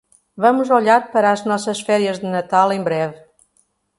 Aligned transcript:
Vamos 0.43 0.69
olhar 0.79 1.01
para 1.13 1.29
as 1.31 1.41
nossas 1.49 1.79
férias 1.87 2.17
de 2.19 2.25
Natal 2.35 2.71
em 2.73 2.81
breve. 2.87 3.17